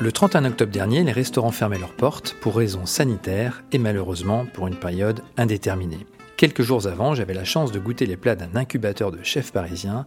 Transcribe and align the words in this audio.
Le 0.00 0.12
31 0.12 0.46
octobre 0.46 0.72
dernier, 0.72 1.04
les 1.04 1.12
restaurants 1.12 1.50
fermaient 1.50 1.78
leurs 1.78 1.92
portes 1.92 2.34
pour 2.40 2.56
raisons 2.56 2.86
sanitaires 2.86 3.62
et 3.70 3.76
malheureusement 3.76 4.46
pour 4.46 4.66
une 4.66 4.76
période 4.76 5.20
indéterminée. 5.36 6.06
Quelques 6.38 6.62
jours 6.62 6.86
avant, 6.86 7.14
j'avais 7.14 7.34
la 7.34 7.44
chance 7.44 7.70
de 7.70 7.78
goûter 7.78 8.06
les 8.06 8.16
plats 8.16 8.34
d'un 8.34 8.56
incubateur 8.56 9.12
de 9.12 9.22
chefs 9.22 9.52
parisiens 9.52 10.06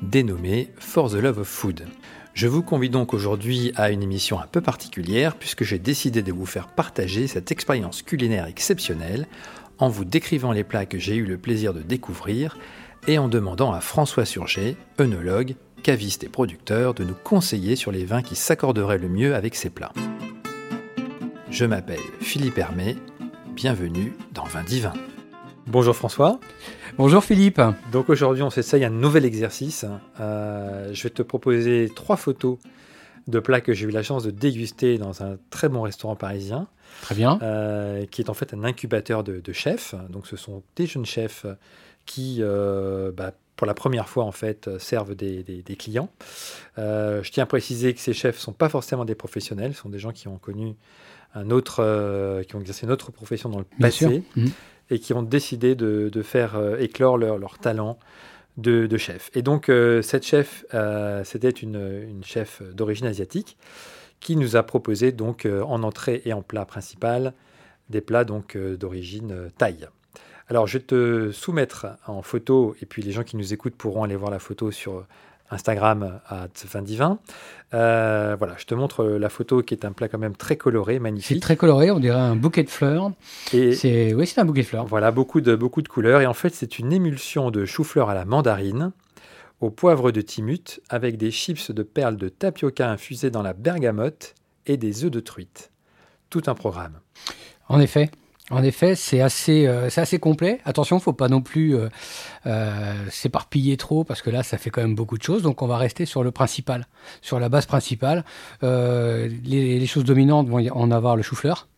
dénommé 0.00 0.70
For 0.78 1.10
the 1.10 1.16
Love 1.16 1.40
of 1.40 1.46
Food. 1.46 1.84
Je 2.32 2.48
vous 2.48 2.62
convie 2.62 2.88
donc 2.88 3.12
aujourd'hui 3.12 3.70
à 3.76 3.90
une 3.90 4.02
émission 4.02 4.40
un 4.40 4.46
peu 4.46 4.62
particulière 4.62 5.36
puisque 5.36 5.62
j'ai 5.62 5.78
décidé 5.78 6.22
de 6.22 6.32
vous 6.32 6.46
faire 6.46 6.68
partager 6.68 7.26
cette 7.26 7.52
expérience 7.52 8.00
culinaire 8.00 8.46
exceptionnelle 8.46 9.26
en 9.76 9.90
vous 9.90 10.06
décrivant 10.06 10.52
les 10.52 10.64
plats 10.64 10.86
que 10.86 10.98
j'ai 10.98 11.16
eu 11.16 11.26
le 11.26 11.36
plaisir 11.36 11.74
de 11.74 11.82
découvrir 11.82 12.56
et 13.06 13.18
en 13.18 13.28
demandant 13.28 13.72
à 13.72 13.80
François 13.80 14.24
Surget, 14.24 14.76
œnologue, 14.98 15.56
caviste 15.82 16.24
et 16.24 16.28
producteur, 16.28 16.94
de 16.94 17.04
nous 17.04 17.14
conseiller 17.14 17.76
sur 17.76 17.92
les 17.92 18.04
vins 18.04 18.22
qui 18.22 18.34
s'accorderaient 18.34 18.98
le 18.98 19.08
mieux 19.08 19.34
avec 19.34 19.54
ces 19.54 19.68
plats. 19.68 19.92
Je 21.50 21.66
m'appelle 21.66 22.00
Philippe 22.20 22.58
Hermé, 22.58 22.96
bienvenue 23.54 24.14
dans 24.32 24.44
Vin 24.44 24.62
Divin. 24.62 24.94
Bonjour 25.66 25.94
François. 25.94 26.40
Bonjour 26.96 27.22
Philippe. 27.22 27.60
Donc 27.92 28.08
aujourd'hui 28.08 28.42
on 28.42 28.50
s'essaye 28.50 28.84
un 28.84 28.90
nouvel 28.90 29.24
exercice. 29.24 29.84
Euh, 30.20 30.90
je 30.92 31.02
vais 31.02 31.10
te 31.10 31.22
proposer 31.22 31.90
trois 31.94 32.16
photos 32.16 32.58
de 33.26 33.38
plats 33.38 33.60
que 33.60 33.72
j'ai 33.72 33.86
eu 33.86 33.90
la 33.90 34.02
chance 34.02 34.24
de 34.24 34.30
déguster 34.30 34.98
dans 34.98 35.22
un 35.22 35.36
très 35.50 35.68
bon 35.68 35.82
restaurant 35.82 36.16
parisien. 36.16 36.68
Très 37.02 37.14
bien. 37.14 37.38
Euh, 37.42 38.04
qui 38.06 38.20
est 38.22 38.30
en 38.30 38.34
fait 38.34 38.54
un 38.54 38.64
incubateur 38.64 39.24
de, 39.24 39.52
chefs. 39.52 39.94
Donc 40.10 40.26
ce 40.26 40.36
sont 40.36 40.62
des 40.76 40.86
jeunes 40.86 41.06
chefs 41.06 41.46
qui, 42.06 42.38
euh, 42.40 43.12
bah, 43.12 43.32
pour 43.56 43.66
la 43.66 43.74
première 43.74 44.08
fois 44.08 44.24
en 44.24 44.32
fait, 44.32 44.78
servent 44.78 45.14
des, 45.14 45.62
clients. 45.78 46.10
Euh, 46.78 47.22
je 47.22 47.30
tiens 47.30 47.44
à 47.44 47.46
préciser 47.46 47.94
que 47.94 48.00
ces 48.00 48.12
chefs 48.12 48.36
ne 48.36 48.40
sont 48.40 48.52
pas 48.52 48.68
forcément 48.68 49.04
des 49.04 49.14
professionnels, 49.14 49.74
ce 49.74 49.82
sont 49.82 49.88
des 49.88 49.98
gens 49.98 50.12
qui 50.12 50.28
ont 50.28 50.38
connu 50.38 50.74
un 51.34 51.50
autre, 51.50 51.76
euh, 51.80 52.42
qui 52.42 52.56
ont 52.56 52.60
exercé 52.60 52.86
une 52.86 52.92
autre 52.92 53.12
profession 53.12 53.48
dans 53.48 53.58
le 53.58 53.66
passé 53.80 54.22
mhm. 54.36 54.50
et 54.90 54.98
qui 54.98 55.12
ont 55.12 55.22
décidé 55.22 55.74
de, 55.74 56.22
faire 56.22 56.58
éclore 56.78 57.18
leur, 57.18 57.38
leur 57.38 57.58
talent 57.58 57.98
de, 58.56 58.96
chef. 58.96 59.30
Et 59.34 59.42
donc 59.42 59.70
cette 60.02 60.24
chef, 60.24 60.64
c'était 61.24 61.50
une, 61.50 62.02
une, 62.08 62.24
chef 62.24 62.62
d'origine 62.62 63.06
asiatique 63.06 63.56
qui 64.20 64.36
nous 64.36 64.56
a 64.56 64.62
proposé 64.62 65.12
donc 65.12 65.46
en 65.46 65.82
entrée 65.82 66.22
et 66.24 66.32
en 66.32 66.42
plat 66.42 66.64
principal 66.64 67.34
des 67.90 68.00
plats 68.00 68.24
donc 68.24 68.56
d'origine 68.56 69.50
thaï. 69.58 69.88
Alors, 70.48 70.66
je 70.66 70.78
vais 70.78 70.84
te 70.84 71.32
soumettre 71.32 71.86
en 72.06 72.22
photo, 72.22 72.76
et 72.82 72.86
puis 72.86 73.02
les 73.02 73.12
gens 73.12 73.22
qui 73.22 73.36
nous 73.36 73.52
écoutent 73.52 73.74
pourront 73.74 74.04
aller 74.04 74.16
voir 74.16 74.30
la 74.30 74.38
photo 74.38 74.70
sur 74.70 75.06
Instagram 75.50 76.20
à 76.26 76.48
Vindivin. 76.72 77.18
Euh, 77.72 78.36
voilà, 78.38 78.54
je 78.58 78.64
te 78.64 78.74
montre 78.74 79.04
la 79.04 79.28
photo 79.28 79.62
qui 79.62 79.74
est 79.74 79.84
un 79.84 79.92
plat 79.92 80.08
quand 80.08 80.18
même 80.18 80.36
très 80.36 80.56
coloré, 80.56 80.98
magnifique. 80.98 81.36
C'est 81.36 81.40
très 81.40 81.56
coloré, 81.56 81.90
on 81.90 82.00
dirait 82.00 82.18
un 82.18 82.36
bouquet 82.36 82.62
de 82.62 82.70
fleurs. 82.70 83.12
c'est 83.50 84.14
oui, 84.14 84.26
c'est 84.26 84.40
un 84.40 84.44
bouquet 84.44 84.62
de 84.62 84.66
fleurs. 84.66 84.86
Voilà, 84.86 85.10
beaucoup 85.10 85.40
de 85.40 85.54
beaucoup 85.54 85.82
de 85.82 85.88
couleurs 85.88 86.20
et 86.20 86.26
en 86.26 86.34
fait, 86.34 86.54
c'est 86.54 86.78
une 86.78 86.92
émulsion 86.92 87.50
de 87.50 87.64
chou-fleur 87.64 88.10
à 88.10 88.14
la 88.14 88.24
mandarine, 88.24 88.92
au 89.60 89.70
poivre 89.70 90.10
de 90.10 90.20
timut 90.20 90.80
avec 90.88 91.16
des 91.16 91.30
chips 91.30 91.70
de 91.70 91.82
perles 91.82 92.16
de 92.16 92.28
tapioca 92.28 92.90
infusées 92.90 93.30
dans 93.30 93.42
la 93.42 93.52
bergamote 93.52 94.34
et 94.66 94.76
des 94.76 95.04
œufs 95.04 95.10
de 95.10 95.20
truite. 95.20 95.70
Tout 96.30 96.42
un 96.46 96.54
programme. 96.54 97.00
En 97.68 97.80
effet, 97.80 98.10
en 98.50 98.62
effet, 98.62 98.94
c'est 98.94 99.22
assez, 99.22 99.66
euh, 99.66 99.88
assez 99.96 100.18
complet. 100.18 100.60
Attention, 100.66 100.96
il 100.96 100.98
ne 100.98 101.04
faut 101.04 101.14
pas 101.14 101.28
non 101.28 101.40
plus 101.40 101.74
euh, 101.74 101.88
euh, 102.46 102.94
s'éparpiller 103.10 103.78
trop 103.78 104.04
parce 104.04 104.20
que 104.20 104.28
là, 104.28 104.42
ça 104.42 104.58
fait 104.58 104.68
quand 104.68 104.82
même 104.82 104.94
beaucoup 104.94 105.16
de 105.16 105.22
choses. 105.22 105.42
Donc, 105.42 105.62
on 105.62 105.66
va 105.66 105.78
rester 105.78 106.04
sur 106.04 106.22
le 106.22 106.30
principal, 106.30 106.86
sur 107.22 107.40
la 107.40 107.48
base 107.48 107.64
principale. 107.64 108.24
Les, 108.60 109.86
choses 109.86 110.04
dominantes 110.04 110.48
vont 110.48 110.66
en 110.72 110.90
avoir 110.90 111.16
le 111.16 111.22
chou-fleur. 111.22 111.68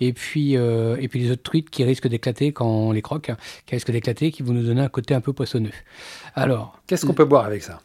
Et 0.00 0.12
puis, 0.12 0.52
et 0.54 1.08
puis 1.08 1.20
les 1.20 1.30
autres 1.32 1.42
truites 1.42 1.70
qui 1.70 1.84
risquent 1.84 2.08
d'éclater 2.08 2.52
quand 2.52 2.66
on 2.66 2.92
les 2.92 3.02
croque, 3.02 3.30
qui 3.66 3.74
risquent 3.74 3.90
d'éclater, 3.90 4.30
qui 4.30 4.42
vont 4.42 4.52
nous 4.52 4.62
donner 4.62 4.82
un 4.82 4.88
côté 4.88 5.14
un 5.14 5.20
peu 5.20 5.32
poissonneux. 5.32 5.72
Alors, 6.34 6.80
qu'est-ce 6.86 7.04
qu'on 7.04 7.14
peut 7.14 7.24
boire 7.24 7.44
avec 7.44 7.62
ça? 7.62 7.80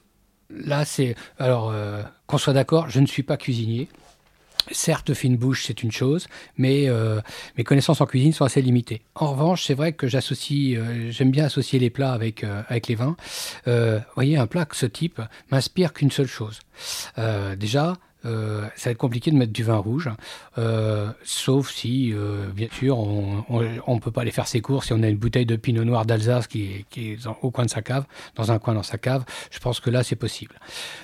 Là, 0.50 0.86
c'est 0.86 1.16
alors 1.40 1.74
qu'on 2.28 2.38
soit 2.38 2.54
d'accord, 2.54 2.90
je 2.90 3.00
ne 3.00 3.08
suis 3.08 3.24
pas 3.24 3.38
cuisinier. 3.38 3.90
Certes, 4.72 5.14
fine 5.14 5.38
bouche, 5.38 5.66
c'est 5.66 5.84
une 5.84 5.92
chose, 5.92 6.28
mais 6.58 6.90
euh, 6.90 7.20
mes 7.58 7.64
connaissances 7.64 8.02
en 8.02 8.06
cuisine 8.06 8.34
sont 8.34 8.46
assez 8.46 8.62
limitées. 8.62 9.02
En 9.16 9.32
revanche, 9.32 9.64
c'est 9.64 9.74
vrai 9.74 9.94
que 9.94 10.08
j'associe, 10.08 10.78
euh, 10.78 11.12
j'aime 11.12 11.32
bien 11.32 11.46
associer 11.46 11.80
les 11.80 11.90
plats 11.90 12.14
avec, 12.14 12.44
euh, 12.44 12.64
avec 12.68 12.88
les 12.88 12.96
vins. 12.96 13.16
Vous 13.66 14.02
voyez, 14.16 14.38
un 14.38 14.48
plat 14.48 14.66
de 14.66 14.74
ce 14.74 14.86
type 14.86 15.22
m'inspire 15.52 15.94
qu'une 15.94 16.12
seule 16.12 16.28
chose. 16.28 16.60
déjà, 17.58 17.98
euh, 18.26 18.68
ça 18.76 18.90
va 18.90 18.92
être 18.92 18.98
compliqué 18.98 19.32
de 19.32 19.36
mettre 19.36 19.54
du 19.54 19.64
vin 19.64 19.78
rouge, 19.78 20.10
euh, 20.58 21.12
sauf 21.24 21.72
si, 21.72 22.14
euh, 22.14 22.48
bien 22.54 22.68
sûr, 22.72 22.98
on 23.00 23.96
ne 23.96 24.00
peut 24.00 24.12
pas 24.12 24.22
aller 24.22 24.32
faire 24.32 24.48
ses 24.48 24.62
courses 24.62 24.88
si 24.88 24.94
on 24.94 25.02
a 25.04 25.08
une 25.08 25.18
bouteille 25.18 25.46
de 25.46 25.56
pinot 25.56 25.84
noir 25.84 26.06
d'Alsace 26.06 26.48
qui, 26.48 26.86
qui, 26.90 27.14
est 27.14 27.28
au 27.42 27.52
coin 27.52 27.66
de 27.66 27.70
sa 27.70 27.82
cave, 27.82 28.06
dans 28.36 28.52
un 28.52 28.60
coin 28.60 28.74
dans 28.74 28.84
sa 28.84 28.98
cave. 28.98 29.26
Je 29.50 29.60
pense 29.60 29.80
que 29.80 29.90
là, 29.90 30.04
c'est 30.04 30.16
possible. 30.16 30.56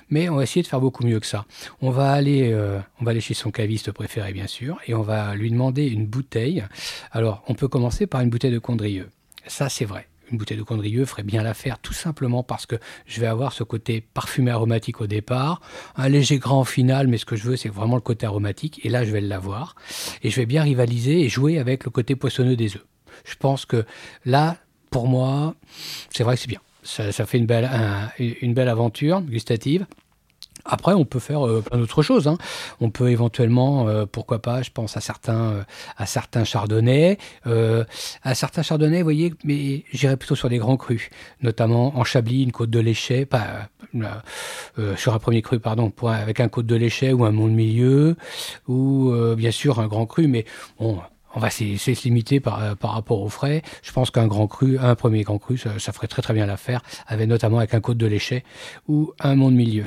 Mais 0.10 0.30
on 0.30 0.36
va 0.36 0.44
essayer 0.44 0.62
de 0.62 0.68
faire 0.68 0.82
beaucoup 0.82 1.06
mieux 1.06 1.20
que 1.20 1.26
ça. 1.26 1.46
On 1.82 1.90
va 1.90 2.12
aller, 2.12 2.54
on 3.00 3.04
va 3.04 3.12
aller 3.12 3.22
chez 3.22 3.34
son 3.34 3.52
caviste 3.52 3.92
préféré, 3.92 4.34
bien 4.34 4.48
sûr, 4.48 4.78
et 4.88 4.94
on 4.94 5.02
va 5.02 5.36
lui 5.36 5.52
demander 5.52 5.88
une 5.88 6.06
bouteille. 6.06 6.64
Alors, 7.12 7.44
on 7.48 7.56
peut 7.56 7.68
commencer 7.68 8.08
par 8.08 8.22
une 8.22 8.30
bouteille 8.30 8.52
de 8.52 8.60
Condrieu. 8.60 9.10
Ça, 9.48 9.70
c'est 9.70 9.86
vrai 9.86 10.08
une 10.32 10.38
bouteille 10.38 10.58
de 10.58 10.64
Condrieu 10.64 11.06
ferait 11.06 11.24
bien 11.24 11.44
l'affaire, 11.44 11.80
tout 11.80 11.94
simplement 11.94 12.44
parce 12.44 12.66
que 12.66 12.76
je 13.06 13.22
vais 13.22 13.28
avoir 13.28 13.54
ce 13.54 13.64
côté 13.64 14.02
parfumé 14.02 14.52
aromatique 14.52 15.02
au 15.02 15.08
départ, 15.08 15.62
un 15.96 16.10
léger 16.10 16.38
grand 16.38 16.64
final, 16.64 17.08
mais 17.08 17.18
ce 17.18 17.26
que 17.26 17.36
je 17.36 17.44
veux, 17.44 17.56
c'est 17.56 17.70
vraiment 17.70 17.96
le 17.96 18.02
côté 18.02 18.26
aromatique, 18.26 18.86
et 18.86 18.90
là, 18.90 19.06
je 19.06 19.12
vais 19.12 19.22
l'avoir. 19.22 19.76
Et 20.24 20.30
je 20.30 20.36
vais 20.36 20.46
bien 20.46 20.64
rivaliser 20.64 21.22
et 21.22 21.30
jouer 21.30 21.60
avec 21.60 21.86
le 21.86 21.92
côté 21.92 22.16
poissonneux 22.16 22.56
des 22.56 22.76
œufs. 22.76 22.86
Je 23.26 23.36
pense 23.36 23.66
que 23.66 23.86
là, 24.26 24.58
pour 24.90 25.08
moi, 25.08 25.56
c'est 26.10 26.24
vrai 26.24 26.36
que 26.36 26.42
c'est 26.42 26.48
bien. 26.48 26.62
Ça, 26.84 27.12
fait 27.26 27.38
une 27.38 27.46
belle, 27.46 27.70
une 28.18 28.54
belle 28.54 28.70
aventure 28.70 29.22
gustative. 29.22 29.86
Après, 30.66 30.94
on 30.94 31.06
peut 31.06 31.20
faire 31.20 31.46
euh, 31.46 31.62
plein 31.62 31.78
d'autres 31.80 32.02
choses. 32.02 32.28
Hein. 32.28 32.38
On 32.82 32.90
peut 32.90 33.10
éventuellement, 33.10 33.88
euh, 33.88 34.06
pourquoi 34.06 34.42
pas, 34.42 34.62
je 34.62 34.72
pense 34.72 34.98
à 34.98 35.02
certains, 35.02 35.52
euh, 35.52 35.64
à 35.98 36.06
certains 36.06 36.44
chardonnays, 36.44 37.18
à 38.24 38.36
certains 38.36 38.62
chardonnays, 38.62 39.00
vous 39.00 39.06
voyez, 39.06 39.34
mais 39.44 39.84
j'irais 39.94 40.18
plutôt 40.18 40.36
sur 40.36 40.50
des 40.50 40.58
grands 40.58 40.78
crus, 40.78 41.10
notamment 41.42 41.98
en 41.98 42.04
Chablis, 42.04 42.44
une 42.44 42.52
côte 42.52 42.70
de 42.70 42.80
léchet, 42.80 43.26
pas 43.26 43.70
sur 44.96 45.14
un 45.14 45.20
premier 45.20 45.42
cru, 45.42 45.60
pardon, 45.60 45.92
avec 46.08 46.40
un 46.40 46.50
côte 46.50 46.66
de 46.66 46.76
léchet 46.76 47.14
ou 47.14 47.26
un 47.26 47.32
monde 47.32 47.54
milieu, 47.54 48.16
ou 48.68 49.14
bien 49.36 49.52
sûr 49.52 49.80
un 49.80 49.88
grand 49.88 50.06
cru, 50.06 50.28
mais 50.28 50.46
bon 50.80 51.00
on 51.36 51.40
va 51.40 51.50
se 51.50 52.04
limiter 52.04 52.40
par, 52.40 52.76
par 52.78 52.92
rapport 52.92 53.22
aux 53.22 53.30
frais. 53.30 53.62
Je 53.84 53.92
pense 53.92 54.12
qu'un 54.12 54.28
grand 54.28 54.48
cru, 54.48 54.78
un 54.80 54.96
premier 54.96 55.24
grand 55.24 55.38
cru, 55.38 55.58
ça, 55.58 55.92
ferait 55.92 56.08
très 56.08 56.22
très 56.22 56.34
bien 56.34 56.46
l'affaire, 56.46 56.82
avec 57.08 57.28
notamment 57.28 57.58
avec 57.60 57.74
un 57.74 57.82
côte 57.82 57.98
de 57.98 58.08
léchet 58.08 58.44
ou 58.88 59.14
un 59.20 59.36
monde 59.36 59.56
milieu. 59.56 59.86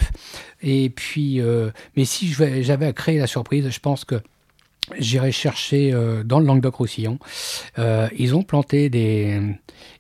Et 0.63 0.91
puis, 0.91 1.41
euh, 1.41 1.71
mais 1.97 2.05
si 2.05 2.29
j'avais 2.29 2.87
à 2.87 2.93
créer 2.93 3.19
la 3.19 3.27
surprise, 3.27 3.69
je 3.71 3.81
pense 3.81 4.05
que 4.05 4.21
j'irai 4.99 5.33
chercher 5.33 5.93
euh, 5.93 6.23
dans 6.25 6.41
le 6.41 6.47
Languedoc-Roussillon. 6.47 7.19
Euh, 7.79 8.09
ils 8.19 8.35
ont 8.35 8.43
planté 8.43 8.91
des, 8.91 9.41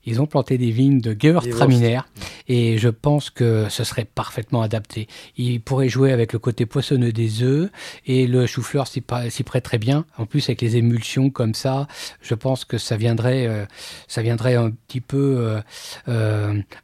ils 0.04 0.20
ont 0.20 0.26
planté 0.26 0.58
des 0.58 0.70
vignes 0.70 1.00
de 1.00 1.16
Gewürztraminer 1.18 2.00
et 2.48 2.78
je 2.78 2.88
pense 2.88 3.30
que 3.30 3.66
ce 3.68 3.84
serait 3.84 4.04
parfaitement 4.04 4.62
adapté. 4.62 5.06
Ils 5.36 5.60
pourraient 5.60 5.88
jouer 5.88 6.12
avec 6.12 6.32
le 6.32 6.38
côté 6.38 6.66
poissonneux 6.66 7.12
des 7.12 7.42
œufs 7.42 7.70
et 8.06 8.26
le 8.26 8.46
chou-fleur 8.46 8.86
s'y 8.88 9.00
prête 9.00 9.64
très 9.64 9.78
bien. 9.78 10.04
En 10.18 10.26
plus 10.26 10.48
avec 10.48 10.60
les 10.60 10.76
émulsions 10.76 11.30
comme 11.30 11.54
ça, 11.54 11.86
je 12.20 12.34
pense 12.34 12.64
que 12.64 12.78
ça 12.78 12.96
viendrait, 12.96 13.46
euh, 13.46 13.64
ça 14.08 14.22
viendrait 14.22 14.56
un 14.56 14.70
petit 14.70 15.00
peu 15.00 15.60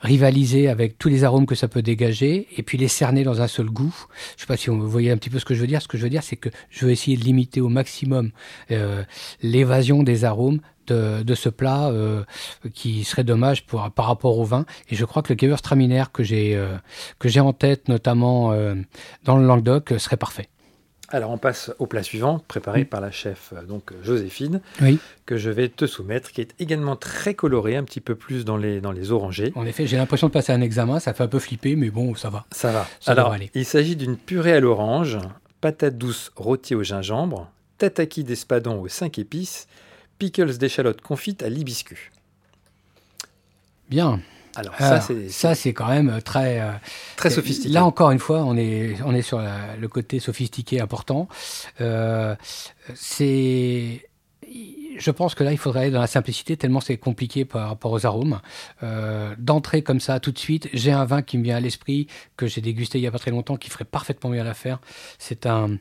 rivaliser 0.01 0.69
avec 0.69 0.99
tous 0.99 1.09
les 1.09 1.25
arômes 1.25 1.47
que 1.47 1.55
ça 1.55 1.69
peut 1.69 1.83
dégager 1.83 2.47
et 2.57 2.63
puis 2.63 2.79
les 2.79 2.89
cerner 2.89 3.25
dans 3.25 3.43
un 3.43 3.49
seul 3.49 3.67
goût. 3.67 3.95
Je 4.37 4.43
sais 4.43 4.47
pas 4.47 4.57
si 4.57 4.71
vous 4.71 4.89
voyez 4.89 5.11
un 5.11 5.17
petit 5.17 5.31
peu 5.31 5.39
ce 5.39 5.45
que 5.45 5.55
je 5.55 5.61
veux 5.61 5.67
dire. 5.67 5.83
Ce 5.83 5.89
que 5.89 5.99
je 5.99 6.03
veux 6.03 6.11
dire, 6.11 6.23
c'est 6.23 6.37
que 6.37 6.49
je 6.71 6.87
veux 6.87 6.93
essayer 6.93 7.17
de 7.17 7.25
limiter 7.25 7.61
au 7.61 7.69
maximum 7.69 7.96
maximum 7.97 8.31
euh, 8.71 9.03
l'évasion 9.43 10.03
des 10.03 10.25
arômes 10.25 10.61
de, 10.87 11.35
ce 11.35 11.49
plat 11.49 11.89
euh, 11.89 12.23
qui 12.73 13.03
serait 13.03 13.25
dommage 13.25 13.67
pour, 13.67 13.91
par 13.91 14.07
rapport 14.07 14.39
au 14.39 14.45
vin. 14.45 14.65
Et 14.89 14.95
je 14.95 15.05
crois 15.05 15.23
que 15.23 15.33
le 15.33 15.39
Gewürztraminer 15.39 16.05
que 16.13 16.23
j'ai 16.23 16.55
euh, 16.55 16.77
que 17.19 17.29
j'ai 17.29 17.41
en 17.41 17.53
tête, 17.53 17.89
notamment 17.89 18.55
dans 19.25 19.37
le 19.37 19.47
Languedoc, 19.47 19.95
serait 19.99 20.17
parfait. 20.17 20.49
Alors 21.09 21.31
on 21.31 21.39
passe 21.39 21.73
au 21.79 21.87
plat 21.87 22.03
suivant, 22.03 22.41
préparé 22.47 22.85
par 22.85 23.01
la 23.01 23.11
chef 23.11 23.53
donc 23.69 23.93
Joséphine, 24.03 24.61
que 25.25 25.37
je 25.37 25.51
vais 25.51 25.69
te 25.69 25.87
soumettre, 25.87 26.31
qui 26.31 26.41
est 26.41 26.55
également 26.61 26.95
très 26.95 27.35
coloré, 27.35 27.77
un 27.77 27.85
petit 27.85 28.01
peu 28.01 28.15
plus 28.15 28.45
dans 28.45 28.57
les, 28.57 28.81
dans 28.81 28.93
les 28.93 29.11
orangés. 29.11 29.53
En 29.57 29.67
effet, 29.67 29.87
j'ai 29.87 29.97
l'impression 29.97 30.29
de 30.29 30.33
passer 30.33 30.53
un 30.53 30.61
examen, 30.61 31.01
ça 31.01 31.15
fait 31.15 31.25
un 31.25 31.29
peu 31.29 31.39
flipper, 31.39 31.75
mais 31.75 31.91
bon, 31.91 32.15
ça 32.15 32.31
va. 32.31 32.45
Ça 32.51 32.71
va. 32.71 32.87
Alors, 33.07 33.35
il 33.55 33.65
s'agit 33.65 33.97
d'une 33.97 34.17
purée 34.17 34.53
à 34.53 34.61
l'orange, 34.61 35.19
patates 35.61 35.99
douces 35.99 36.31
rôties 36.37 36.75
au 36.75 36.83
gingembre, 36.83 37.51
tataki 37.79 38.25
d'espadon 38.25 38.81
aux 38.81 38.89
5 38.89 39.19
épices, 39.19 39.67
pickles 40.19 40.57
d'échalotes 40.59 41.01
confites 41.01 41.43
à 41.43 41.49
l'hibiscus. 41.49 42.11
Bien. 43.89 44.21
Alors, 44.55 44.75
Alors, 44.79 45.03
ça, 45.03 45.07
c'est 45.07 45.29
ça, 45.29 45.55
c'est 45.55 45.75
quand 45.75 45.89
même 45.89 46.21
très. 46.23 46.61
euh, 46.61 46.71
très 47.17 47.29
sophistiqué. 47.31 47.69
Là 47.75 47.85
encore 47.85 48.11
une 48.11 48.19
fois, 48.19 48.43
on 48.43 48.57
est, 48.57 48.97
on 49.05 49.15
est 49.15 49.21
sur 49.23 49.39
la- 49.39 49.77
le 49.77 49.87
côté 49.89 50.19
sophistiqué 50.19 50.81
important. 50.81 51.29
Euh, 51.81 52.35
c'est. 52.95 54.09
Je 54.99 55.11
pense 55.11 55.35
que 55.35 55.45
là, 55.45 55.53
il 55.53 55.59
faudrait 55.59 55.81
aller 55.83 55.91
dans 55.91 56.01
la 56.01 56.07
simplicité, 56.07 56.57
tellement 56.57 56.81
c'est 56.81 56.97
compliqué 56.97 57.45
par 57.45 57.69
rapport 57.69 57.93
aux 57.93 58.07
arômes. 58.07 58.41
Euh, 58.83 59.35
D'entrée 59.39 59.83
comme 59.83 60.01
ça, 60.01 60.21
tout 60.21 60.33
de 60.33 60.39
suite, 60.39 60.71
j'ai 60.73 60.91
un 60.91 61.05
vin 61.05 61.21
qui 61.21 61.37
me 61.37 61.43
vient 61.45 61.57
à 61.57 61.61
l'esprit, 61.61 62.07
que 62.39 62.47
j'ai 62.47 62.63
dégusté 62.63 62.97
il 62.97 63.03
n'y 63.03 63.07
a 63.07 63.11
pas 63.11 63.19
très 63.19 63.31
longtemps, 63.31 63.57
qui 63.59 63.69
ferait 63.69 63.85
parfaitement 63.85 64.31
bien 64.31 64.43
l'affaire. 64.43 64.79
C'est 65.19 65.45
un. 65.45 65.77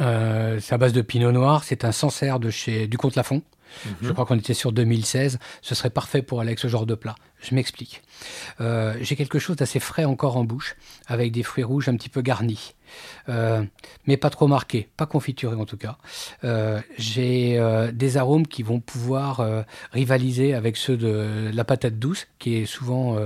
Euh, 0.00 0.58
c'est 0.60 0.74
à 0.74 0.78
base 0.78 0.92
de 0.92 1.02
pinot 1.02 1.32
noir, 1.32 1.64
c'est 1.64 1.84
un 1.84 1.92
Sancerre 1.92 2.40
de 2.40 2.50
chez 2.50 2.86
du 2.86 2.96
Comte 2.98 3.16
Lafont. 3.16 3.42
Mhm. 3.86 3.94
Je 4.02 4.12
crois 4.12 4.26
qu'on 4.26 4.38
était 4.38 4.54
sur 4.54 4.72
2016. 4.72 5.38
Ce 5.62 5.74
serait 5.74 5.90
parfait 5.90 6.22
pour 6.22 6.40
aller 6.40 6.50
avec 6.50 6.58
ce 6.58 6.68
genre 6.68 6.86
de 6.86 6.94
plat. 6.94 7.14
Je 7.42 7.54
m'explique. 7.54 8.02
Euh, 8.60 8.94
J'ai 9.00 9.16
quelque 9.16 9.38
chose 9.38 9.56
d'assez 9.56 9.80
frais 9.80 10.04
encore 10.04 10.36
en 10.36 10.44
bouche, 10.44 10.76
avec 11.06 11.32
des 11.32 11.42
fruits 11.42 11.64
rouges 11.64 11.88
un 11.88 11.96
petit 11.96 12.08
peu 12.08 12.22
garnis, 12.22 12.74
Euh, 13.30 13.64
mais 14.06 14.18
pas 14.18 14.28
trop 14.28 14.46
marqués, 14.48 14.86
pas 14.98 15.06
confiturés 15.06 15.56
en 15.56 15.64
tout 15.64 15.78
cas. 15.78 15.96
Euh, 16.44 16.78
J'ai 16.98 17.58
des 17.94 18.16
arômes 18.18 18.46
qui 18.46 18.62
vont 18.62 18.80
pouvoir 18.80 19.40
rivaliser 19.92 20.52
avec 20.54 20.76
ceux 20.76 20.96
de 20.98 21.50
la 21.54 21.64
patate 21.64 21.98
douce, 21.98 22.26
qui 22.38 22.56
est 22.56 22.66
souvent 22.66 23.16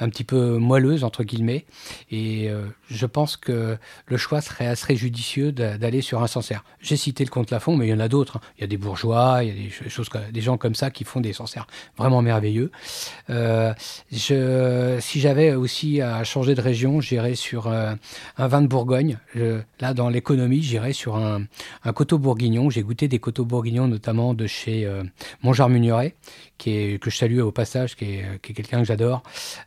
un 0.00 0.08
petit 0.10 0.24
peu 0.24 0.58
moelleuse 0.58 1.04
entre 1.04 1.22
guillemets. 1.22 1.66
Et 2.10 2.50
je 2.88 3.06
pense 3.06 3.36
que 3.36 3.78
le 4.06 4.16
choix 4.16 4.40
serait 4.40 4.66
assez 4.66 4.96
judicieux 4.96 5.52
d'a- 5.52 5.78
d'aller 5.78 6.00
sur 6.02 6.20
un 6.22 6.26
Sancerre. 6.26 6.64
J'ai 6.80 6.96
cité 6.96 7.24
le 7.24 7.30
comte 7.30 7.50
Lafont, 7.52 7.76
mais 7.76 7.86
il 7.86 7.90
y 7.90 7.94
en 7.94 8.00
a 8.00 8.08
d'autres. 8.08 8.38
hein. 8.38 8.40
Il 8.58 8.62
y 8.62 8.64
a 8.64 8.66
des 8.66 8.76
bourgeois, 8.76 9.44
il 9.44 9.48
y 9.48 9.52
a 9.52 9.54
des 9.54 9.70
ch- 9.70 9.88
choses, 9.88 10.10
des 10.32 10.40
gens 10.40 10.56
comme 10.58 10.74
ça 10.74 10.90
qui 10.90 11.04
font 11.04 11.20
des 11.20 11.32
Sancerres 11.32 11.68
vraiment 11.96 12.22
merveilleux. 12.22 12.72
Je, 14.10 14.98
si 15.00 15.20
j'avais 15.20 15.54
aussi 15.54 16.00
à 16.00 16.24
changer 16.24 16.54
de 16.54 16.60
région, 16.60 17.00
j'irais 17.00 17.34
sur 17.34 17.66
euh, 17.66 17.94
un 18.36 18.46
vin 18.48 18.62
de 18.62 18.66
Bourgogne. 18.66 19.18
Là, 19.80 19.94
dans 19.94 20.08
l'économie, 20.08 20.62
j'irais 20.62 20.92
sur 20.92 21.16
un, 21.16 21.42
un 21.84 21.92
coteau 21.92 22.18
bourguignon. 22.18 22.70
J'ai 22.70 22.82
goûté 22.82 23.08
des 23.08 23.18
coteaux 23.18 23.44
bourguignons, 23.44 23.88
notamment 23.88 24.34
de 24.34 24.46
chez 24.46 24.84
euh, 24.84 25.02
qui 26.58 26.70
est, 26.70 27.02
que 27.02 27.10
je 27.10 27.16
salue 27.16 27.40
au 27.40 27.52
passage, 27.52 27.96
qui 27.96 28.04
est, 28.04 28.38
quelqu'un 28.40 28.78
que 28.80 28.86
j'adore, 28.86 29.22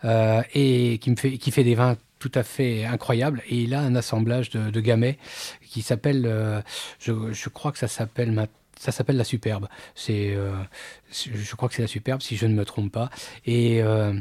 euh, 0.06 0.42
et 0.54 1.00
qui, 1.00 1.52
fait, 1.52 1.64
des 1.64 1.76
vins 1.76 1.98
tout 2.20 2.32
à 2.34 2.44
fait 2.44 2.86
incroyables. 2.86 3.42
Et 3.50 3.64
il 3.64 3.74
a 3.74 3.82
un 3.82 3.96
assemblage 3.96 4.50
de, 4.50 4.70
de 4.70 4.80
gamay 4.80 5.18
qui 5.62 5.82
s'appelle, 5.82 6.24
euh, 6.26 6.62
je, 7.00 7.34
je 7.34 7.50
crois 7.50 7.72
que 7.72 7.80
ça 7.80 7.88
s'appelle 7.88 8.32
maintenant 8.32 8.65
ça 8.80 8.92
s'appelle 8.92 9.18
la 9.18 9.24
superbe. 9.24 9.68
C'est, 9.96 10.34
euh, 10.36 10.52
je 11.12 11.56
crois 11.56 11.70
que 11.70 11.76
c'est 11.76 11.82
la 11.82 11.88
superbe, 11.88 12.22
si 12.22 12.36
je 12.38 12.46
ne 12.46 12.54
me 12.54 12.66
trompe 12.66 12.92
pas. 12.92 13.10
Et, 13.46 13.82
euh, 13.82 14.14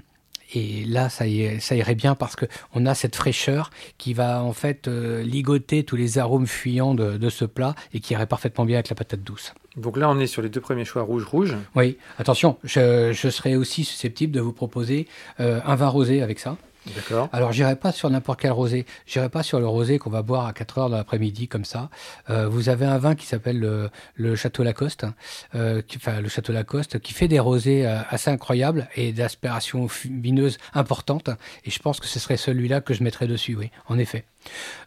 et 0.55 0.85
là, 0.85 1.09
ça, 1.09 1.27
y- 1.27 1.61
ça 1.61 1.75
irait 1.75 1.95
bien 1.95 2.15
parce 2.15 2.37
que 2.37 2.47
on 2.75 2.87
a 2.87 2.95
cette 2.95 3.17
fraîcheur 3.17 3.71
qui 3.99 4.15
va 4.15 4.43
en 4.43 4.53
fait 4.53 4.87
euh, 4.89 5.23
ligoter 5.23 5.83
tous 5.85 5.97
les 5.97 6.19
arômes 6.19 6.47
fuyants 6.47 6.95
de, 6.95 7.17
de 7.17 7.29
ce 7.31 7.45
plat 7.45 7.75
et 7.93 8.01
qui 8.01 8.13
irait 8.13 8.27
parfaitement 8.27 8.65
bien 8.65 8.77
avec 8.77 8.89
la 8.91 8.95
patate 8.95 9.23
douce. 9.23 9.55
Donc 9.77 9.97
là, 9.97 10.09
on 10.09 10.21
est 10.21 10.29
sur 10.29 10.43
les 10.43 10.49
deux 10.51 10.61
premiers 10.61 10.85
choix 10.85 11.03
rouge-rouge. 11.03 11.57
Oui, 11.75 11.99
attention, 12.19 12.59
je, 12.63 13.13
je 13.13 13.29
serais 13.29 13.57
aussi 13.57 13.83
susceptible 13.85 14.33
de 14.33 14.41
vous 14.41 14.53
proposer 14.53 15.09
un 15.39 15.75
vin 15.75 15.89
rosé 15.89 16.23
avec 16.23 16.39
ça. 16.39 16.57
D'accord. 16.95 17.29
Alors, 17.33 17.53
j'irai 17.53 17.77
pas 17.77 17.93
sur 17.93 18.11
n'importe 18.11 18.41
quel 18.41 18.53
rosé. 18.53 18.87
J'irai 19.07 19.29
pas 19.29 19.43
sur 19.43 19.61
le 19.61 19.67
rosé 19.67 19.99
qu'on 19.99 20.11
va 20.11 20.23
boire 20.23 20.47
à 20.47 20.53
4 20.53 20.79
heures 20.79 20.91
de 20.91 20.97
l'après-midi, 20.97 21.49
comme 21.49 21.65
ça. 21.65 21.91
Euh, 22.31 22.49
vous 22.49 22.69
avez 22.69 22.85
un 22.85 22.99
vin 22.99 23.15
qui 23.15 23.27
s'appelle 23.27 23.59
le, 23.59 23.91
le 24.17 24.37
Château 24.37 24.63
Lacoste, 24.63 25.07
euh, 25.55 25.83
qui, 25.83 25.97
enfin, 25.97 26.21
le 26.21 26.29
Château 26.29 26.53
Lacoste, 26.53 26.99
qui 27.01 27.15
fait 27.15 27.29
des 27.29 27.41
rosés 27.41 27.87
euh, 27.87 28.01
assez 28.11 28.31
incroyables 28.31 28.89
et 28.97 29.13
d'aspiration 29.13 29.87
vineuse 30.05 30.59
importante. 30.75 31.31
Et 31.65 31.71
je 31.71 31.79
pense 31.79 32.01
que 32.01 32.07
ce 32.07 32.19
serait 32.19 32.37
celui-là 32.37 32.81
que 32.81 32.95
je 32.95 33.03
mettrais 33.03 33.27
dessus, 33.27 33.57
oui, 33.57 33.71
en 33.89 33.99
effet. 33.99 34.25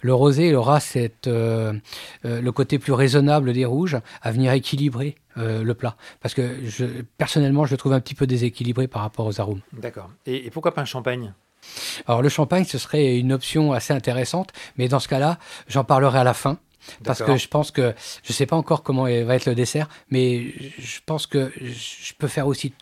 Le 0.01 0.13
rosé, 0.13 0.49
il 0.49 0.55
aura 0.55 0.79
cette, 0.79 1.27
euh, 1.27 1.73
euh, 2.25 2.41
le 2.41 2.51
côté 2.51 2.79
plus 2.79 2.93
raisonnable 2.93 3.53
des 3.53 3.65
rouges 3.65 3.97
à 4.21 4.31
venir 4.31 4.51
équilibrer 4.51 5.15
euh, 5.37 5.63
le 5.63 5.73
plat. 5.73 5.95
Parce 6.21 6.33
que 6.33 6.65
je, 6.65 6.85
personnellement, 7.17 7.65
je 7.65 7.71
le 7.71 7.77
trouve 7.77 7.93
un 7.93 7.99
petit 7.99 8.15
peu 8.15 8.27
déséquilibré 8.27 8.87
par 8.87 9.01
rapport 9.01 9.25
aux 9.25 9.41
arômes. 9.41 9.61
D'accord. 9.73 10.09
Et, 10.25 10.47
et 10.47 10.49
pourquoi 10.51 10.73
pas 10.73 10.81
un 10.81 10.85
champagne? 10.85 11.33
Alors 12.07 12.21
le 12.21 12.29
champagne, 12.29 12.65
ce 12.65 12.77
serait 12.77 13.17
une 13.17 13.33
option 13.33 13.73
assez 13.73 13.93
intéressante, 13.93 14.51
mais 14.77 14.87
dans 14.87 14.99
ce 14.99 15.07
cas-là, 15.07 15.37
j'en 15.67 15.83
parlerai 15.83 16.19
à 16.19 16.23
la 16.23 16.33
fin. 16.33 16.57
Parce 17.03 17.21
que 17.21 17.35
je 17.35 17.49
pense 17.49 17.71
que, 17.71 17.93
je 18.23 18.31
ne 18.31 18.33
sais 18.33 18.45
pas 18.45 18.55
encore 18.55 18.81
comment 18.81 19.03
va 19.03 19.35
être 19.35 19.45
le 19.45 19.55
dessert, 19.55 19.89
mais 20.09 20.53
je 20.79 20.99
pense 21.05 21.27
que 21.27 21.51
je 21.59 22.13
peux 22.17 22.29
faire 22.29 22.47
aussi 22.47 22.73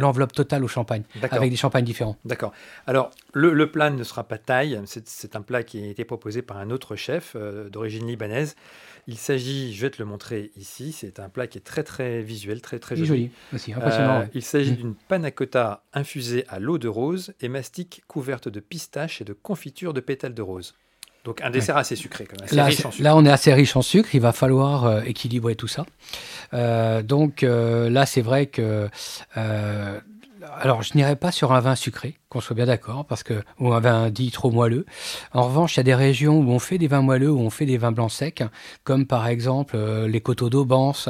l'enveloppe 0.00 0.32
totale 0.32 0.64
au 0.64 0.68
champagne, 0.68 1.02
avec 1.30 1.50
des 1.50 1.56
champagnes 1.56 1.84
différents. 1.84 2.16
D'accord. 2.24 2.52
Alors, 2.86 3.10
le, 3.32 3.52
le 3.52 3.70
plat 3.70 3.90
ne 3.90 4.02
sera 4.02 4.24
pas 4.24 4.38
taille. 4.38 4.80
C'est 4.86 5.36
un 5.36 5.42
plat 5.42 5.62
qui 5.62 5.82
a 5.82 5.86
été 5.86 6.04
proposé 6.04 6.42
par 6.42 6.58
un 6.58 6.70
autre 6.70 6.96
chef 6.96 7.34
euh, 7.36 7.68
d'origine 7.68 8.06
libanaise. 8.06 8.56
Il 9.06 9.16
s'agit, 9.16 9.72
je 9.74 9.80
vais 9.80 9.90
te 9.90 10.00
le 10.00 10.04
montrer 10.04 10.52
ici, 10.56 10.92
c'est 10.92 11.18
un 11.20 11.28
plat 11.28 11.46
qui 11.46 11.58
est 11.58 11.62
très 11.62 11.82
très 11.82 12.20
visuel, 12.22 12.60
très 12.60 12.78
très 12.78 12.94
joli. 12.96 13.06
joli 13.08 13.30
aussi, 13.54 13.72
impressionnant. 13.72 14.16
Euh, 14.18 14.20
ouais. 14.20 14.30
Il 14.34 14.42
s'agit 14.42 14.72
Mm. 14.72 14.76
d'une 14.76 14.94
panna 14.94 15.30
cotta 15.30 15.82
infusée 15.94 16.44
à 16.48 16.58
l'eau 16.60 16.78
de 16.78 16.86
rose 16.86 17.32
et 17.40 17.48
mastic 17.48 18.02
couverte 18.06 18.48
de 18.48 18.60
pistaches 18.60 19.20
et 19.20 19.24
de 19.24 19.32
confiture 19.32 19.94
de 19.94 20.00
pétales 20.00 20.34
de 20.34 20.42
rose. 20.42 20.74
Donc 21.24 21.42
un 21.42 21.50
dessert 21.50 21.76
assez 21.76 21.96
sucré, 21.96 22.24
quand 22.24 22.36
même, 22.38 22.46
assez 22.46 22.56
Là, 22.56 22.64
riche 22.64 22.76
c'est- 22.78 22.86
en 22.86 22.90
sucre. 22.90 23.04
là, 23.04 23.14
on 23.16 23.24
est 23.26 23.30
assez 23.30 23.52
riche 23.52 23.76
en 23.76 23.82
sucre, 23.82 24.08
il 24.14 24.20
va 24.22 24.32
falloir 24.32 24.86
euh, 24.86 25.02
équilibrer 25.02 25.54
tout 25.54 25.68
ça. 25.68 25.84
Euh, 26.54 27.02
donc 27.02 27.42
euh, 27.42 27.90
là, 27.90 28.06
c'est 28.06 28.22
vrai 28.22 28.46
que... 28.46 28.88
euh, 30.42 30.46
alors, 30.60 30.82
je 30.82 30.94
n'irai 30.94 31.16
pas 31.16 31.32
sur 31.32 31.52
un 31.52 31.60
vin 31.60 31.74
sucré, 31.74 32.16
qu'on 32.28 32.40
soit 32.40 32.56
bien 32.56 32.66
d'accord, 32.66 33.04
parce 33.04 33.22
que 33.22 33.42
ou 33.58 33.72
un 33.72 33.80
vin 33.80 34.10
dit 34.10 34.30
trop 34.30 34.50
moelleux. 34.50 34.86
En 35.32 35.42
revanche, 35.42 35.76
il 35.76 35.78
y 35.78 35.80
a 35.80 35.84
des 35.84 35.94
régions 35.94 36.38
où 36.38 36.50
on 36.50 36.58
fait 36.58 36.78
des 36.78 36.88
vins 36.88 37.02
moelleux, 37.02 37.30
où 37.30 37.40
on 37.40 37.50
fait 37.50 37.66
des 37.66 37.78
vins 37.78 37.92
blancs 37.92 38.10
secs, 38.10 38.42
comme 38.84 39.06
par 39.06 39.26
exemple 39.26 39.76
euh, 39.76 40.08
les 40.08 40.20
coteaux 40.20 40.50
d'Aubance, 40.50 41.08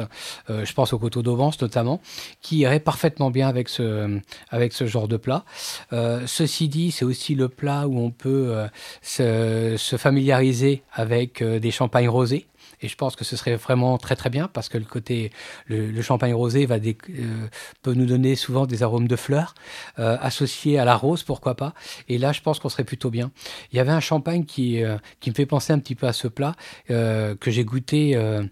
euh, 0.49 0.65
je 0.65 0.73
pense 0.73 0.93
aux 0.93 0.99
coteaux 0.99 1.21
d'Aubance 1.21 1.61
notamment, 1.61 2.01
qui 2.41 2.59
iraient 2.59 2.79
parfaitement 2.79 3.31
bien 3.31 3.47
avec 3.47 3.69
ce, 3.69 4.19
ce 4.51 4.85
genre 4.85 5.07
de 5.07 5.17
plat. 5.17 5.45
Euh, 5.93 6.23
ceci 6.25 6.67
dit, 6.67 6.91
c'est 6.91 7.05
aussi 7.05 7.35
le 7.35 7.49
plat 7.49 7.87
où 7.87 7.99
on 7.99 8.11
peut 8.11 8.47
euh, 8.49 8.67
se, 9.01 9.75
se 9.77 9.97
familiariser 9.97 10.83
avec 10.93 11.41
euh, 11.41 11.59
des 11.59 11.71
champagnes 11.71 12.09
rosés. 12.09 12.47
Et 12.81 12.87
je 12.87 12.95
pense 12.95 13.15
que 13.15 13.23
ce 13.23 13.35
serait 13.35 13.55
vraiment 13.55 13.97
très 13.97 14.15
très 14.15 14.29
bien 14.29 14.47
parce 14.47 14.69
que 14.69 14.77
le 14.77 14.85
côté 14.85 15.31
le, 15.67 16.01
champagne 16.01 16.33
rosé 16.33 16.65
va 16.65 16.79
dé- 16.79 16.97
euh, 17.09 17.47
peut 17.81 17.93
nous 17.93 18.05
donner 18.05 18.35
souvent 18.35 18.65
des 18.65 18.83
arômes 18.83 19.07
de 19.07 19.15
fleurs 19.15 19.53
euh, 19.99 20.17
associés 20.21 20.79
à 20.79 20.85
la 20.85 20.95
rose 20.95 21.23
pourquoi 21.23 21.55
pas. 21.55 21.73
Et 22.09 22.17
là 22.17 22.31
je 22.31 22.41
pense 22.41 22.59
qu'on 22.59 22.69
serait 22.69 22.83
plutôt 22.83 23.09
bien. 23.09 23.31
Il 23.71 23.77
y 23.77 23.79
avait 23.79 23.91
un 23.91 23.99
champagne 23.99 24.45
qui 24.45 24.83
euh, 24.83 24.97
qui 25.19 25.29
me 25.29 25.35
fait 25.35 25.45
penser 25.45 25.73
un 25.73 25.79
petit 25.79 25.95
peu 25.95 26.07
à 26.07 26.13
ce 26.13 26.27
plat 26.27 26.55
euh, 26.89 27.35
que 27.35 27.51
j'ai 27.51 27.63
goûté 27.65 28.15
euh, 28.15 28.43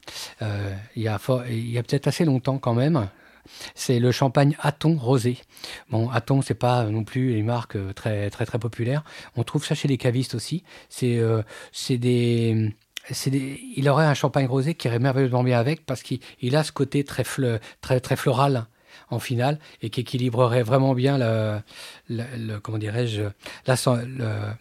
euh, 0.42 0.74
il 0.96 1.02
y 1.04 1.08
a 1.08 1.20
il 1.50 1.72
y 1.72 1.78
a 1.78 1.84
peut-être 1.84 2.08
assez 2.08 2.26
longtemps 2.26 2.58
quand 2.58 2.74
même. 2.74 3.10
C'est 3.74 4.00
le 4.00 4.12
champagne 4.12 4.56
Aton 4.60 4.96
rosé. 4.98 5.40
Bon, 5.90 6.10
Aton, 6.10 6.42
c'est 6.42 6.54
pas 6.54 6.84
non 6.86 7.04
plus 7.04 7.36
une 7.38 7.46
marque 7.46 7.78
très 7.96 8.30
très 8.30 8.46
très 8.46 8.60
populaire. 8.60 9.04
On 9.36 9.44
trouve 9.44 9.66
ça 9.66 9.76
chez 9.76 9.88
les 9.88 9.98
cavistes 9.98 10.36
aussi. 10.36 10.64
C'est 10.90 11.18
euh, 11.18 11.42
c'est 11.72 11.98
des 11.98 12.76
des- 13.30 13.60
il 13.76 13.88
aurait 13.90 14.06
un 14.06 14.14
champagne 14.14 14.48
rosé 14.48 14.76
qui 14.76 14.88
irait 14.88 15.00
merveilleusement 15.00 15.44
bien 15.44 15.60
avec 15.60 15.86
parce 15.86 16.04
qu'il 16.04 16.20
il 16.42 16.56
a 16.56 16.64
ce 16.64 16.72
côté 16.72 17.04
très, 17.04 17.24
fleu- 17.24 17.60
très, 17.82 18.00
très 18.00 18.16
floral 18.16 18.66
en 19.10 19.20
finale 19.20 19.60
et 19.82 19.90
qui 19.90 20.02
équilibrerait 20.02 20.64
vraiment 20.64 20.94
bien 20.94 21.18
le, 21.18 21.60
le- 22.10 22.24
le- 22.38 22.60
comment 22.60 22.78
dirais-je 22.78 23.24
le- 23.68 24.54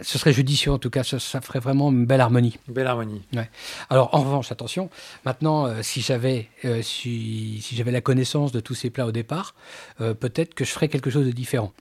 ce 0.00 0.18
serait 0.18 0.32
judicieux 0.32 0.72
en 0.72 0.78
tout 0.78 0.90
cas, 0.90 1.04
ça, 1.04 1.20
ça 1.20 1.40
ferait 1.40 1.60
vraiment 1.60 1.90
une 1.92 2.06
belle 2.06 2.20
harmonie. 2.22 2.58
Belle 2.66 2.86
harmonie. 2.88 3.22
Alors 3.90 4.12
en 4.14 4.22
revanche, 4.22 4.50
attention, 4.50 4.90
maintenant 5.24 5.66
euh, 5.66 5.82
si 5.82 6.00
j'avais 6.00 6.48
euh, 6.64 6.82
si, 6.82 7.60
si 7.62 7.76
j'avais 7.76 7.92
la 7.92 8.00
connaissance 8.00 8.50
de 8.52 8.58
tous 8.60 8.74
ces 8.74 8.90
plats 8.90 9.06
au 9.06 9.12
départ, 9.12 9.54
euh, 10.00 10.14
peut-être 10.14 10.54
que 10.54 10.64
je 10.64 10.70
ferais 10.70 10.88
quelque 10.88 11.10
chose 11.10 11.26
de 11.26 11.30
différent. 11.30 11.72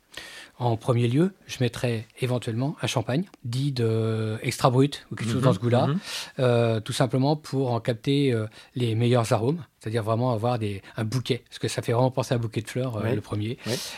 En 0.60 0.78
premier 0.78 1.08
lieu, 1.08 1.34
je 1.48 1.58
mettrais 1.62 2.06
éventuellement 2.20 2.76
un 2.84 2.88
champagne, 2.88 3.24
dit 3.44 3.72
de 3.72 4.38
extra 4.44 4.70
brut 4.70 5.08
ou 5.12 5.16
quelque 5.16 5.32
chose 5.32 5.42
dans 5.42 5.54
ce 5.54 5.60
goût-là, 5.60 5.88
Mhm. 5.88 6.00
euh, 6.40 6.80
tout 6.80 6.94
simplement 6.94 7.36
pour 7.36 7.72
en 7.72 7.80
capter 7.80 8.32
euh, 8.32 8.46
les 8.76 8.94
meilleurs 8.94 9.34
arômes, 9.34 9.64
c'est-à-dire 9.80 10.04
vraiment 10.04 10.32
avoir 10.34 10.60
des, 10.60 10.84
un 10.98 11.04
bouquet, 11.04 11.44
parce 11.48 11.58
que 11.58 11.68
ça 11.68 11.82
fait 11.82 11.94
vraiment 11.94 12.12
penser 12.12 12.34
à 12.36 12.38
un 12.38 12.40
bouquet 12.40 12.62
de 12.62 12.70
fleurs, 12.70 12.98
euh, 12.98 13.16
le 13.16 13.22
premier. 13.22 13.58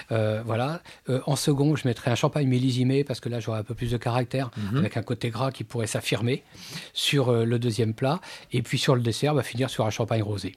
Voilà. 0.10 0.82
En 1.25 1.36
second, 1.36 1.75
je 1.75 1.86
mettrais 1.88 2.12
un 2.12 2.15
champagne 2.15 2.48
millésimé, 2.48 3.03
parce 3.03 3.20
que 3.20 3.27
là, 3.27 3.41
j'aurais 3.41 3.60
un 3.60 3.63
peu 3.63 3.74
plus 3.75 3.91
de 3.91 3.98
caractère, 3.98 4.50
Mhm. 4.55 4.77
avec 4.77 4.96
un 4.96 5.03
côté 5.03 5.32
gras 5.32 5.51
qui 5.51 5.65
pourrait 5.65 5.88
s'affirmer 5.88 6.43
sur 6.93 7.32
le 7.34 7.60
deuxième 7.60 7.93
plat. 7.93 8.22
Et 8.53 8.62
puis 8.62 8.77
sur 8.77 8.96
le 8.96 9.01
dessert, 9.01 9.34
va 9.34 9.43
finir 9.43 9.70
sur 9.70 9.86
un 9.86 9.89
champagne 9.89 10.24
rosé. 10.24 10.55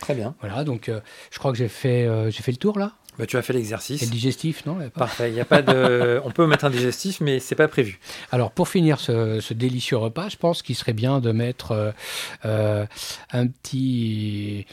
Très 0.00 0.14
bien. 0.14 0.34
Voilà, 0.40 0.64
donc 0.64 0.90
je 1.30 1.38
crois 1.38 1.52
que 1.52 1.58
j'ai 1.58 1.68
fait, 1.68 2.08
j'ai 2.30 2.42
fait 2.42 2.50
le 2.50 2.56
tour 2.56 2.78
là. 2.78 2.92
Bah, 3.18 3.26
tu 3.26 3.36
as 3.36 3.42
fait 3.42 3.52
l'exercice. 3.52 4.02
Et 4.02 4.06
le 4.06 4.10
digestif, 4.10 4.64
non 4.66 4.78
Parfait. 4.94 5.30
Il 5.30 5.34
y 5.34 5.40
a 5.40 5.44
pas 5.44 5.62
de. 5.62 6.20
On 6.24 6.30
peut 6.30 6.46
mettre 6.46 6.64
un 6.64 6.70
digestif, 6.70 7.20
mais 7.20 7.40
c'est 7.40 7.54
pas 7.54 7.68
prévu. 7.68 8.00
Alors, 8.30 8.52
pour 8.52 8.68
finir 8.68 9.00
ce, 9.00 9.40
ce 9.40 9.54
délicieux 9.54 9.98
repas, 9.98 10.28
je 10.28 10.36
pense 10.36 10.62
qu'il 10.62 10.76
serait 10.76 10.94
bien 10.94 11.20
de 11.20 11.32
mettre 11.32 11.72
euh, 11.72 11.90
euh, 12.46 12.86
un 13.32 13.46
petit 13.46 14.66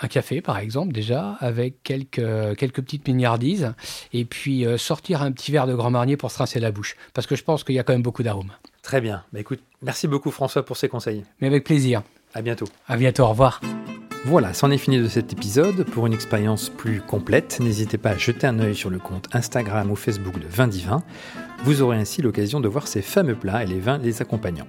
un 0.00 0.08
café, 0.08 0.40
par 0.40 0.58
exemple, 0.58 0.92
déjà, 0.92 1.36
avec 1.40 1.82
quelques, 1.82 2.56
quelques 2.56 2.82
petites 2.82 3.06
mignardises, 3.06 3.74
et 4.12 4.24
puis 4.24 4.66
euh, 4.66 4.78
sortir 4.78 5.22
un 5.22 5.32
petit 5.32 5.52
verre 5.52 5.66
de 5.66 5.74
Grand 5.74 5.90
Marnier 5.90 6.16
pour 6.16 6.30
se 6.30 6.38
rincer 6.38 6.60
la 6.60 6.72
bouche, 6.72 6.96
parce 7.12 7.26
que 7.26 7.36
je 7.36 7.44
pense 7.44 7.64
qu'il 7.64 7.74
y 7.74 7.78
a 7.78 7.82
quand 7.82 7.92
même 7.92 8.02
beaucoup 8.02 8.22
d'arômes. 8.22 8.52
Très 8.82 9.00
bien. 9.00 9.24
Bah, 9.32 9.40
écoute, 9.40 9.60
merci 9.82 10.08
beaucoup 10.08 10.30
François 10.30 10.64
pour 10.64 10.76
ces 10.76 10.88
conseils. 10.88 11.24
Mais 11.40 11.46
avec 11.46 11.64
plaisir. 11.64 12.02
À 12.34 12.42
bientôt. 12.42 12.66
À 12.88 12.96
bientôt, 12.96 13.24
au 13.24 13.28
revoir. 13.28 13.60
Voilà, 14.26 14.54
c'en 14.54 14.70
est 14.70 14.78
fini 14.78 14.98
de 14.98 15.06
cet 15.06 15.34
épisode. 15.34 15.84
Pour 15.84 16.06
une 16.06 16.14
expérience 16.14 16.70
plus 16.70 17.02
complète, 17.02 17.60
n'hésitez 17.60 17.98
pas 17.98 18.10
à 18.10 18.16
jeter 18.16 18.46
un 18.46 18.58
œil 18.58 18.74
sur 18.74 18.88
le 18.88 18.98
compte 18.98 19.28
Instagram 19.34 19.90
ou 19.90 19.96
Facebook 19.96 20.38
de 20.40 20.46
Vin 20.48 20.66
Divin. 20.66 21.02
Vous 21.64 21.82
aurez 21.82 21.98
ainsi 21.98 22.22
l'occasion 22.22 22.58
de 22.60 22.66
voir 22.66 22.88
ces 22.88 23.02
fameux 23.02 23.34
plats 23.34 23.62
et 23.64 23.66
les 23.66 23.80
vins 23.80 23.98
les 23.98 24.22
accompagnant. 24.22 24.66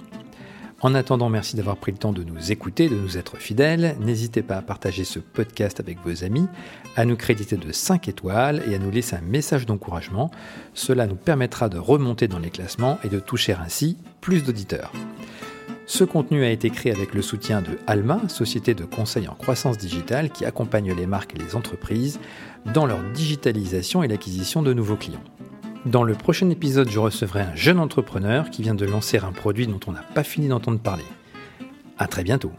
En 0.82 0.94
attendant, 0.94 1.30
merci 1.30 1.56
d'avoir 1.56 1.78
pris 1.78 1.94
le 1.94 1.98
temps 1.98 2.12
de 2.12 2.24
nous 2.24 2.52
écouter, 2.52 2.90
de 2.90 2.96
nous 2.96 3.18
être 3.18 3.38
fidèles. 3.38 3.96
N'hésitez 4.02 4.42
pas 4.42 4.58
à 4.58 4.62
partager 4.62 5.06
ce 5.06 5.20
podcast 5.20 5.80
avec 5.80 6.00
vos 6.06 6.26
amis, 6.26 6.48
à 6.98 7.06
nous 7.06 7.16
créditer 7.16 7.56
de 7.56 7.72
5 7.72 8.10
étoiles 8.10 8.62
et 8.70 8.76
à 8.76 8.78
nous 8.78 8.92
laisser 8.92 9.16
un 9.16 9.22
message 9.22 9.66
d'encouragement. 9.66 10.32
Cela 10.74 11.08
nous 11.08 11.16
permettra 11.16 11.70
de 11.70 11.78
remonter 11.78 12.28
dans 12.28 12.40
les 12.40 12.50
classements 12.50 13.00
et 13.06 13.10
de 13.10 13.20
toucher 13.20 13.54
ainsi 13.54 13.98
plus 14.20 14.44
d'auditeurs. 14.44 14.92
Ce 15.88 16.04
contenu 16.04 16.44
a 16.44 16.50
été 16.50 16.72
créé 16.72 16.92
avec 16.92 17.14
le 17.14 17.22
soutien 17.22 17.62
de 17.62 17.78
Alma, 17.86 18.22
société 18.28 18.74
de 18.74 18.86
conseil 18.86 19.28
en 19.28 19.36
croissance 19.36 19.78
digitale 19.78 20.32
qui 20.32 20.44
accompagne 20.44 20.94
les 20.94 21.06
marques 21.06 21.36
et 21.36 21.40
les 21.40 21.56
entreprises 21.56 22.20
dans 22.74 22.88
leur 22.88 23.04
digitalisation 23.14 24.02
et 24.02 24.08
l'acquisition 24.08 24.64
de 24.64 24.74
nouveaux 24.74 24.96
clients. 24.96 25.24
Dans 25.86 26.04
le 26.04 26.16
prochain 26.16 26.50
épisode, 26.50 26.90
je 26.90 26.98
recevrai 26.98 27.42
un 27.42 27.56
jeune 27.56 27.80
entrepreneur 27.80 28.50
qui 28.50 28.64
vient 28.64 28.74
de 28.74 28.86
lancer 28.86 29.20
un 29.20 29.32
produit 29.32 29.68
dont 29.68 29.80
on 29.86 29.92
n'a 29.92 30.02
pas 30.02 30.24
fini 30.24 30.48
d'entendre 30.48 30.80
parler. 30.80 31.06
À 32.00 32.08
très 32.08 32.24
bientôt. 32.24 32.52